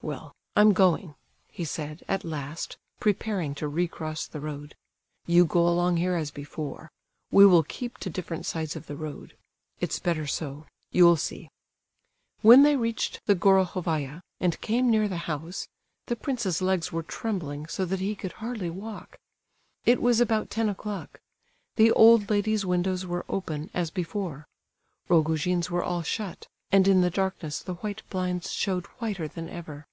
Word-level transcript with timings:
"Well, 0.00 0.32
I'm 0.56 0.72
going," 0.74 1.16
he 1.48 1.64
said, 1.64 2.02
at 2.06 2.22
last, 2.24 2.76
preparing 3.00 3.52
to 3.56 3.66
recross 3.68 4.26
the 4.28 4.38
road. 4.40 4.76
"You 5.26 5.44
go 5.44 5.68
along 5.68 5.96
here 5.96 6.14
as 6.14 6.30
before; 6.30 6.92
we 7.32 7.44
will 7.44 7.64
keep 7.64 7.98
to 7.98 8.08
different 8.08 8.46
sides 8.46 8.76
of 8.76 8.86
the 8.86 8.94
road; 8.96 9.36
it's 9.80 9.98
better 9.98 10.24
so, 10.26 10.66
you'll 10.92 11.16
see." 11.16 11.50
When 12.42 12.62
they 12.62 12.76
reached 12.76 13.20
the 13.26 13.34
Gorohovaya, 13.34 14.22
and 14.38 14.60
came 14.60 14.88
near 14.88 15.08
the 15.08 15.16
house, 15.26 15.66
the 16.06 16.16
prince's 16.16 16.62
legs 16.62 16.90
were 16.92 17.02
trembling 17.02 17.66
so 17.66 17.84
that 17.84 17.98
he 18.00 18.14
could 18.14 18.34
hardly 18.34 18.70
walk. 18.70 19.18
It 19.84 20.00
was 20.00 20.20
about 20.20 20.48
ten 20.48 20.68
o'clock. 20.68 21.20
The 21.74 21.90
old 21.90 22.30
lady's 22.30 22.64
windows 22.64 23.04
were 23.04 23.26
open, 23.28 23.68
as 23.74 23.90
before; 23.90 24.46
Rogojin's 25.08 25.70
were 25.72 25.82
all 25.82 26.02
shut, 26.02 26.46
and 26.70 26.86
in 26.88 27.00
the 27.02 27.10
darkness 27.10 27.58
the 27.62 27.74
white 27.76 28.02
blinds 28.10 28.52
showed 28.52 28.86
whiter 29.00 29.26
than 29.28 29.48
ever. 29.50 29.84